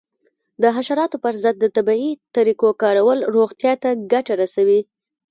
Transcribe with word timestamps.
د 0.61 0.63
حشراتو 0.75 1.17
پر 1.23 1.33
ضد 1.43 1.55
د 1.61 1.65
طبیعي 1.77 2.11
طریقو 2.35 2.69
کارول 2.81 3.19
روغتیا 3.35 3.73
ته 3.83 3.89
ګټه 4.11 4.33
رسوي. 4.41 4.81